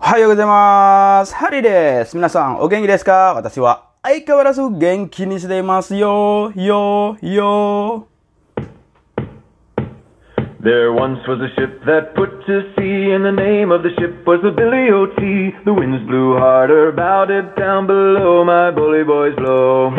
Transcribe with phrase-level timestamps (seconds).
[0.00, 1.34] おはようございます。
[1.34, 2.16] ハリーです。
[2.16, 6.50] 皆さん、お元気ですか私は相変わらず元気にしていますよ。
[6.56, 8.08] よ、よ。
[10.60, 14.26] There once was a ship that put to sea, and the name of the ship
[14.26, 15.64] was the Billy O.T.
[15.64, 19.90] The winds blew harder, bowed it down below, my bully boys blow.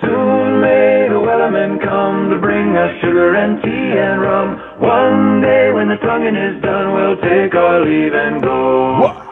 [0.00, 4.60] Soon may the wellerman come to bring us sugar and tea and rum.
[4.80, 9.31] One day when the tonguing is done, we'll take our leave and go.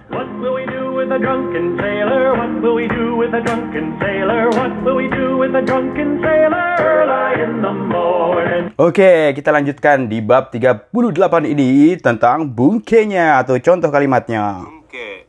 [1.00, 2.36] with a drunken sailor?
[2.36, 4.50] What will we do with a drunken sailor?
[4.52, 6.66] What will we do with a drunken sailor?
[6.76, 8.64] Early in the morning.
[8.76, 14.64] Oke, kita lanjutkan di bab 38 ini tentang bungkenya atau contoh kalimatnya.
[14.64, 15.26] 文系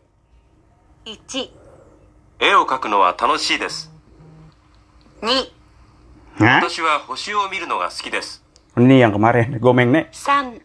[1.05, 1.49] 1、
[2.39, 3.91] 絵を描くのは楽しいです
[5.21, 5.27] 2、
[6.39, 6.61] Hah?
[6.61, 8.43] 私は星を見るのが好きです
[8.75, 10.11] Ini yang kemarin, gomeng nek.
[10.11, 10.61] 3、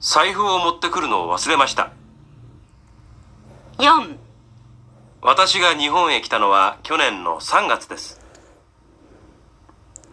[0.00, 1.92] 財布を持ってくるのを忘れました
[3.77, 4.17] 4、
[5.21, 8.19] 私が日本へ来たのは去年の3月です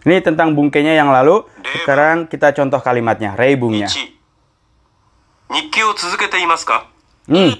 [0.00, 1.44] Ini tentang bungkenya yang lalu.
[1.84, 3.84] Sekarang kita contoh kalimatnya, 1 rebungnya.
[5.52, 6.88] 日記を続けていますか
[7.28, 7.52] Hmm.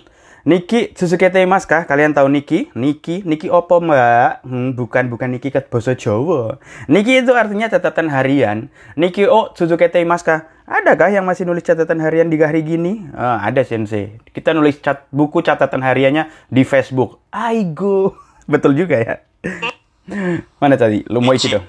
[0.45, 1.89] Niki Tsuzukete Mas kah?
[1.89, 2.69] Kalian tahu Niki?
[2.77, 4.45] Niki, Niki opo mbak?
[4.45, 6.61] Hmm, bukan, bukan Niki kat bahasa Jawa.
[6.85, 8.69] Niki itu artinya catatan harian.
[8.93, 10.45] Niki o Tsuzukete Mas kah?
[10.69, 13.09] Adakah yang masih nulis catatan harian di hari gini?
[13.17, 14.21] Ah, ada sensei.
[14.37, 17.25] Kita nulis cat, buku catatan hariannya di Facebook.
[17.33, 18.13] Aigo.
[18.45, 19.25] Betul juga ya.
[20.61, 21.01] Mana tadi?
[21.09, 21.65] Lu mau isi dong.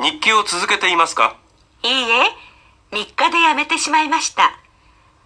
[0.00, 1.36] 日記を続けていますか
[1.82, 2.24] いいえ、
[2.90, 4.58] 3日でやめてしまいました。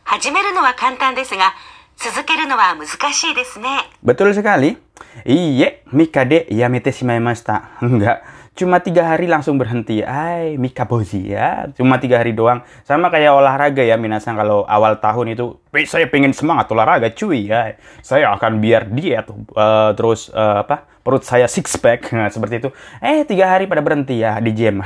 [0.04, 1.54] 始めるのは簡単ですが、
[1.98, 3.66] 続けるのは難しいですね。
[4.04, 4.78] Betul sekali.
[5.26, 7.82] Iye, Mikade yamete shimaimashita.
[7.82, 8.22] Enggak.
[8.58, 10.02] Cuma tiga hari langsung berhenti.
[10.02, 11.70] Ay, Mikabozi ya.
[11.78, 12.66] Cuma tiga hari doang.
[12.82, 14.34] Sama kayak olahraga ya, Minasan.
[14.34, 17.78] Kalau awal tahun itu, "Wih, saya pengen semangat olahraga, cuy ya.
[18.02, 19.30] Saya akan biar diet.
[19.30, 22.10] eh, terus, eh, apa, perut saya six pack.
[22.10, 22.74] Nah, seperti itu.
[22.98, 24.82] Eh, tiga hari pada berhenti ya di gym.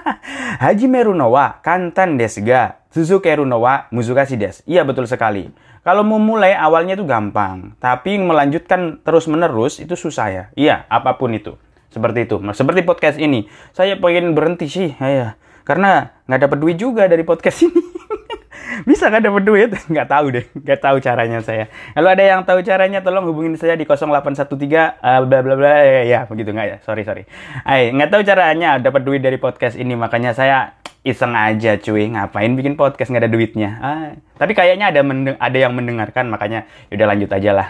[0.61, 2.45] Hajimeru no wa kantan desu
[2.92, 4.60] ga Suzukeru no wa muzukashi desu.
[4.68, 5.48] Iya, betul sekali.
[5.80, 10.44] Kalau mau mulai awalnya itu gampang, tapi melanjutkan terus-menerus itu susah ya.
[10.54, 11.56] Iya, apa pun itu.
[11.88, 12.36] Seperti itu.
[12.52, 13.48] Seperti podcast ini.
[13.72, 15.34] Saya pengen berhenti sih, ya.
[15.64, 17.80] Karena nggak dapat duit juga dari podcast ini.
[18.88, 19.70] Bisa nggak dapat duit?
[19.92, 20.44] Nggak tahu deh.
[20.52, 21.68] Nggak tahu caranya saya.
[21.92, 25.74] Kalau ada yang tahu caranya, tolong hubungin saya di 0813 eh, bla bla bla.
[25.82, 26.76] Ya, ya, begitu nggak ya?
[26.84, 27.24] Sorry, sorry.
[27.64, 29.96] Ay, nggak tahu caranya dapat duit dari podcast ini.
[29.96, 34.08] Makanya saya iseng aja cuy ngapain bikin podcast nggak ada duitnya ah,
[34.38, 35.02] tapi kayaknya ada
[35.42, 37.68] ada yang mendengarkan makanya udah lanjut aja lah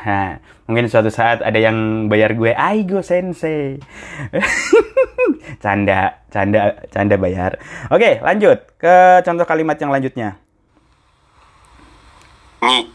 [0.69, 3.81] mungkin suatu saat ada yang bayar gue aigo sensei
[5.65, 7.57] canda canda canda bayar
[7.89, 10.42] oke lanjut ke contoh kalimat yang lanjutnya
[12.63, 12.87] 2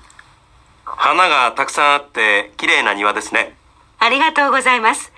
[0.85, 3.57] 花がたくさんあって綺麗な庭ですね
[3.99, 5.11] ありがとうございます。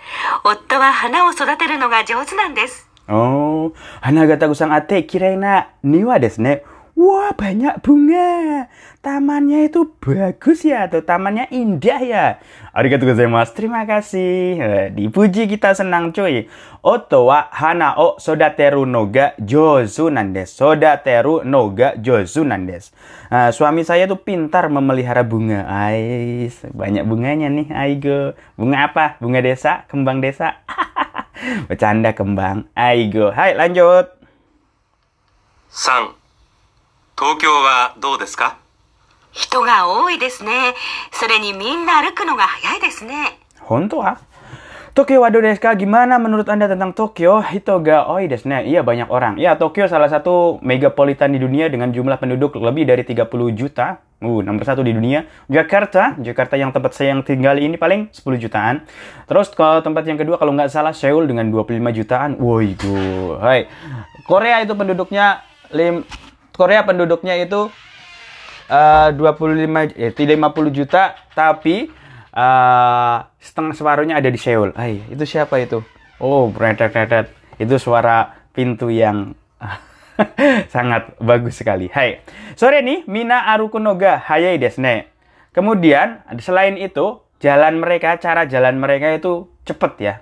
[0.43, 2.87] 夫は花を育てるのが上手なんです。
[3.09, 6.63] Oh, Hanagata Kusang Ate kiraina niwa desu ne.
[6.99, 8.67] Wah, banyak bunga.
[8.99, 12.25] Tamannya itu bagus ya, atau tamannya indah ya.
[12.75, 13.55] Arigatou gozaimasu.
[13.55, 14.59] Terima kasih.
[14.59, 16.51] Eh, Dipuji kita senang cuy.
[16.83, 20.51] Oto wa hana o sodateru no ga jozu nandes.
[20.51, 22.91] Sodateru no ga jozu nandes.
[23.31, 25.71] Ah, suami saya tuh pintar memelihara bunga.
[25.71, 28.35] Ais, banyak bunganya nih, Aigo.
[28.59, 29.15] Bunga apa?
[29.23, 30.59] Bunga desa, kembang desa.
[31.71, 32.67] Bercanda kembang.
[32.75, 33.31] Aigo.
[33.31, 34.11] Hai, lanjut.
[35.71, 36.18] 3
[37.18, 38.58] 東京はどうですか
[39.30, 40.74] 人が多いですね。
[41.10, 43.38] それにみんな歩くのが早いですね。
[43.66, 44.18] Honto ah.
[44.94, 45.74] Tokyo wado desu ka?
[45.74, 47.42] Gimana menurut Anda tentang Tokyo?
[47.42, 48.62] Hitoga oi desu ne.
[48.62, 49.42] Iya banyak orang.
[49.42, 53.26] Ya, Tokyo salah satu megapolitan di dunia dengan jumlah penduduk lebih dari 30
[53.58, 53.98] juta.
[54.22, 55.26] Uh, nomor satu di dunia.
[55.50, 58.86] Jakarta, Jakarta yang tempat saya yang tinggal ini paling 10 jutaan.
[59.26, 62.38] Terus kalau tempat yang kedua kalau nggak salah Seoul dengan 25 jutaan.
[62.38, 63.42] Woi, go.
[63.42, 63.66] Hai.
[64.30, 65.42] Korea itu penduduknya
[65.74, 66.06] lim
[66.59, 67.71] Korea penduduknya itu
[68.67, 71.87] eh 25 eh 50 juta tapi
[72.35, 74.75] eh setengah separuhnya ada di Seoul.
[74.75, 75.79] Ay, itu siapa itu?
[76.19, 79.31] Oh, bretet Itu suara pintu yang
[80.75, 81.87] sangat bagus sekali.
[81.87, 82.19] Hai.
[82.59, 85.07] Sore nih, Mina Arukunoga Hayai desu ne.
[85.49, 90.15] kemudian selain itu jalan mereka, cara jalan mereka itu cepet ya.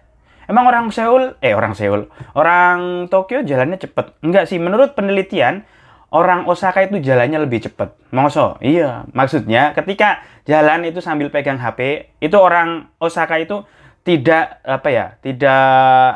[0.48, 4.16] Emang orang Seoul, eh orang Seoul, orang Tokyo jalannya cepet.
[4.24, 5.68] Enggak sih, menurut penelitian
[6.12, 7.92] orang Osaka itu jalannya lebih cepet.
[8.15, 9.04] Mongso, iya.
[9.12, 13.68] Maksudnya ketika jalan itu sambil pegang HP, itu orang Osaka itu
[14.07, 15.63] tidak apa ya, tidak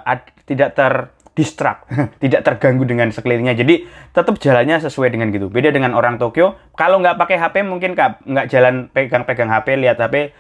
[0.08, 0.94] ad- tidak ter
[1.32, 1.88] distract,
[2.24, 3.56] tidak terganggu dengan sekelilingnya.
[3.56, 5.48] Jadi tetap jalannya sesuai dengan gitu.
[5.52, 10.32] Beda dengan orang Tokyo, kalau nggak pakai HP mungkin nggak jalan pegang-pegang HP, lihat HP,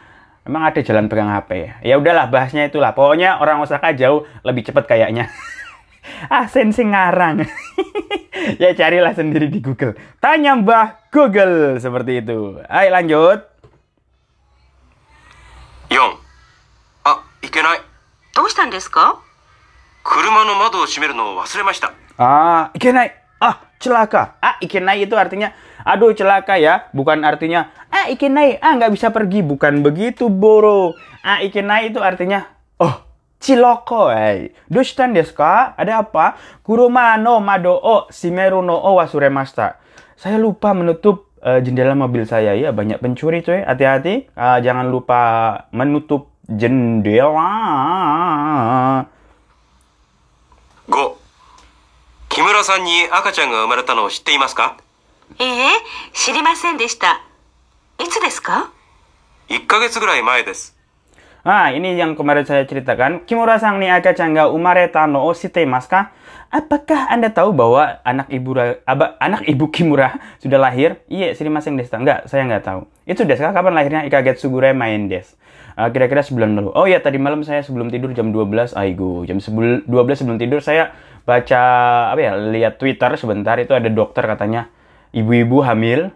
[0.47, 1.83] emang ada jalan pegang HP.
[1.83, 2.95] Ya udahlah bahasnya itulah.
[2.95, 5.27] Pokoknya orang Osaka jauh lebih cepat kayaknya.
[6.30, 7.44] ah, sensi ngarang.
[8.62, 9.96] ya carilah sendiri di Google.
[10.20, 12.60] Tanya Mbah Google seperti itu.
[12.68, 13.56] Ayo lanjut.
[15.86, 16.18] 4
[17.04, 17.80] あいけない
[18.34, 19.22] どうしたんですか
[20.02, 23.12] 車の窓を閉めるのを忘れました Ah, ikenai.
[23.44, 24.40] Ah, celaka.
[24.40, 25.52] Ah, ikenai itu artinya,
[25.84, 26.88] aduh celaka ya.
[26.96, 29.44] Bukan artinya, ah ikenai, ah nggak bisa pergi.
[29.44, 30.96] Bukan begitu, Boro.
[31.20, 32.48] Ah, ikenai itu artinya,
[32.80, 33.04] oh,
[33.40, 34.10] ciloko.
[34.10, 34.52] Hey.
[34.68, 35.74] Dustan desu ka?
[35.76, 36.36] Ada apa?
[36.62, 39.78] Kuruma no mado o shimeru no o wasuremashita.
[40.16, 42.56] Saya lupa menutup eh, jendela mobil saya.
[42.56, 43.62] Ya, banyak pencuri cuy.
[43.62, 44.32] Hati-hati.
[44.34, 47.48] Ah, jangan lupa menutup jendela.
[50.86, 51.16] 5
[52.28, 54.76] 木村さんに赤ちゃんが生まれたのを知っていますか
[55.40, 55.68] いいえ、
[56.12, 57.26] 知りませんでした。
[57.98, 58.70] いつですか
[59.48, 60.76] 1ヶ月ぐらい前です
[61.41, 63.25] Ah, ini yang kemarin saya ceritakan.
[63.25, 66.13] Kimura-sang ni akachan ga umareta o shitemasu ka?
[66.53, 68.53] Apakah Anda tahu bahwa anak ibu
[68.85, 71.01] aba, anak ibu Kimura sudah lahir?
[71.09, 71.97] Iya, sirimaseng desta.
[71.97, 72.81] Enggak, saya nggak tahu.
[73.09, 73.57] Itu desu ka?
[73.57, 74.01] Kapan lahirnya?
[74.05, 75.33] Ikagetsu gure main des.
[75.73, 76.69] Ah, kira-kira sebulan lalu.
[76.77, 79.25] Oh ya, tadi malam saya sebelum tidur jam 12, aigo.
[79.25, 80.93] Jam sebel- 12 sebelum tidur saya
[81.25, 81.61] baca
[82.13, 84.69] apa ya, lihat Twitter sebentar itu ada dokter katanya
[85.09, 86.13] ibu-ibu hamil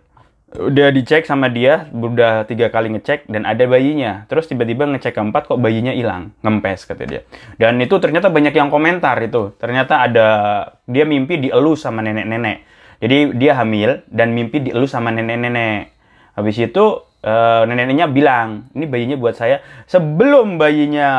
[0.55, 4.25] udah dicek sama dia, udah tiga kali ngecek dan ada bayinya.
[4.31, 7.21] Terus tiba-tiba ngecek keempat kok bayinya hilang, ngempes kata dia.
[7.59, 9.53] Dan itu ternyata banyak yang komentar itu.
[9.59, 10.27] Ternyata ada
[10.87, 12.63] dia mimpi dielus sama nenek-nenek.
[13.03, 15.91] Jadi dia hamil dan mimpi dielus sama nenek-nenek.
[16.35, 16.85] Habis itu
[17.21, 19.59] eh, nenek-neneknya bilang, ini bayinya buat saya.
[19.85, 21.09] Sebelum bayinya,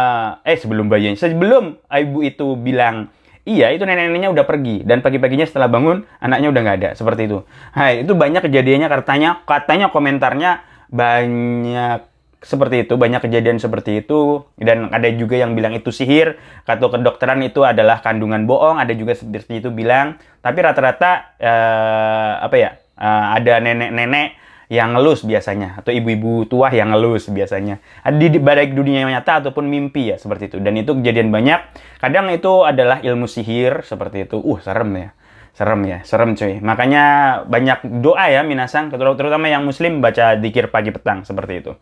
[0.43, 3.13] eh sebelum bayinya, sebelum ibu itu bilang
[3.47, 7.39] Iya, itu nenek-neneknya udah pergi dan pagi-paginya setelah bangun anaknya udah nggak ada seperti itu.
[7.71, 12.03] Hai, itu banyak kejadiannya katanya katanya komentarnya banyak
[12.43, 17.39] seperti itu, banyak kejadian seperti itu dan ada juga yang bilang itu sihir, atau kedokteran
[17.47, 20.19] itu adalah kandungan bohong, ada juga seperti itu bilang.
[20.43, 22.71] Tapi rata-rata eh, apa ya?
[22.99, 27.79] eh, ada nenek-nenek yang ngelus biasanya atau ibu-ibu tua yang ngelus biasanya.
[28.03, 30.57] Di di- baik dunia nyata ataupun mimpi ya seperti itu.
[30.59, 31.61] Dan itu kejadian banyak.
[32.03, 34.43] Kadang itu adalah ilmu sihir seperti itu.
[34.43, 35.09] Uh serem ya.
[35.57, 36.61] Serem ya serem cuy.
[36.61, 37.05] Makanya
[37.49, 41.73] banyak doa ya minasang terut- terutama yang muslim baca dikir pagi petang seperti itu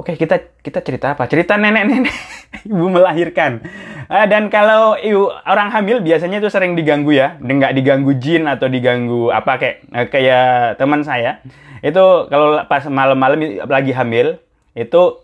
[0.00, 1.28] Oke, kita kita cerita apa?
[1.28, 2.08] Cerita nenek-nenek
[2.72, 3.60] ibu melahirkan.
[4.08, 8.72] Ah, dan kalau ibu orang hamil biasanya itu sering diganggu ya, nggak diganggu jin atau
[8.72, 11.44] diganggu apa kayak eh, kayak teman saya.
[11.84, 14.40] Itu kalau pas malam-malam lagi hamil,
[14.72, 15.20] itu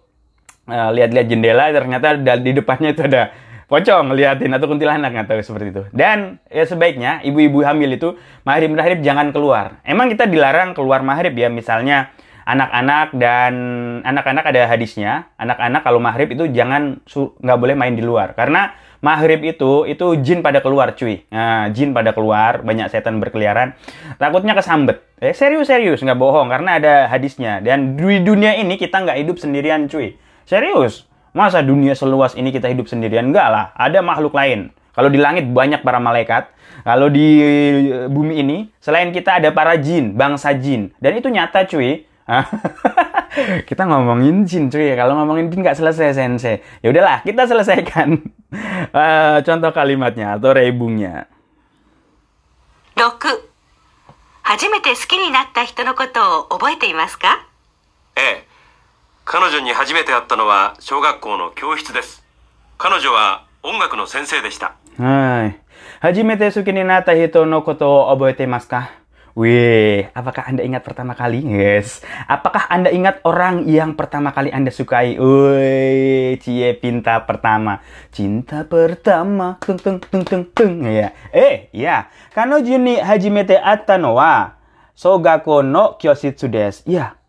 [0.68, 3.32] eh, lihat-lihat jendela ternyata di depannya itu ada
[3.72, 5.82] pocong ngeliatin atau kuntilanak tahu seperti itu.
[5.96, 9.80] Dan ya sebaiknya ibu-ibu hamil itu maghrib-maghrib jangan keluar.
[9.88, 12.12] Emang kita dilarang keluar maghrib ya, misalnya
[12.46, 13.54] anak-anak dan
[14.06, 17.02] anak-anak ada hadisnya anak-anak kalau maghrib itu jangan
[17.42, 18.38] nggak boleh main di luar.
[18.38, 18.70] Karena
[19.02, 21.26] maghrib itu itu jin pada keluar cuy.
[21.34, 23.74] Nah, jin pada keluar banyak setan berkeliaran.
[24.22, 25.02] Takutnya kesambet.
[25.18, 27.58] Eh serius serius nggak bohong karena ada hadisnya.
[27.58, 30.14] Dan di dunia ini kita nggak hidup sendirian cuy.
[30.46, 31.10] Serius?
[31.34, 33.28] Masa dunia seluas ini kita hidup sendirian?
[33.28, 34.70] Enggak lah ada makhluk lain.
[34.96, 36.48] Kalau di langit banyak para malaikat.
[36.86, 40.94] Kalau di eh, bumi ini selain kita ada para jin bangsa jin.
[41.02, 42.06] Dan itu nyata cuy
[43.68, 48.18] kita ngomongin jin cuy kalau ngomongin jin nggak selesai sensei ya udahlah kita selesaikan
[48.56, 51.26] Eh, contoh kalimatnya atau rebungnya
[52.94, 53.18] 6
[54.42, 57.44] 初めて好きになった人のことを覚えていますか
[58.16, 58.46] ええ
[59.24, 62.24] 彼女に初めて会ったのは小学校の教室です
[62.78, 65.60] 彼女は音楽の先生でした Hai.
[66.00, 68.88] Hajimete suki ni nata hito no koto oboete mas kah?
[69.36, 71.44] Wih, apakah Anda ingat pertama kali?
[71.44, 72.00] Yes.
[72.24, 75.20] Apakah Anda ingat orang yang pertama kali Anda sukai?
[75.20, 77.84] Wih, cie pinta pertama.
[78.08, 79.60] Cinta pertama.
[79.60, 80.88] Tung tung tung tung tung.
[80.88, 81.12] Ya.
[81.36, 82.08] Eh, ya.
[82.32, 84.56] Kano juni hajimete atta no wa
[84.96, 86.88] sogako no kyositsu desu.
[86.88, 87.20] Ya.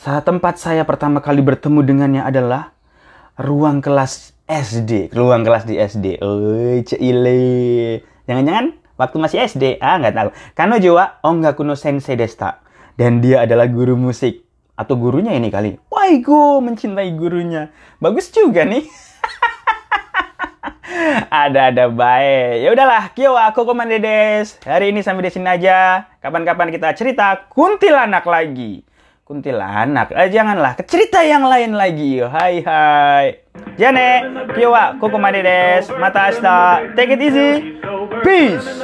[0.00, 2.72] Tempat saya pertama kali bertemu dengannya adalah
[3.36, 6.24] ruang kelas SD, ruang kelas di SD.
[6.24, 8.00] Oi, ceile.
[8.24, 9.78] Jangan-jangan waktu masih SD?
[9.78, 10.30] Ah, nggak tahu.
[10.58, 12.60] Kano wa ongaku no sensei desta.
[12.98, 14.42] Dan dia adalah guru musik.
[14.74, 15.78] Atau gurunya ini kali.
[15.90, 17.70] Waigo mencintai gurunya.
[18.02, 18.82] Bagus juga nih.
[21.30, 22.62] Ada-ada baik.
[22.62, 24.54] Ya udahlah, kyo aku komande des.
[24.62, 26.06] Hari ini sampai di sini aja.
[26.22, 28.82] Kapan-kapan kita cerita kuntilanak lagi.
[29.26, 32.24] Kuntilanak, eh, janganlah ke cerita yang lain lagi.
[32.24, 33.26] Hai hai.
[33.76, 34.24] Jane,
[34.56, 35.84] kyo wa kokomade des.
[36.00, 36.80] Mata asta.
[36.96, 37.76] Take it easy.
[38.28, 38.78] Peace.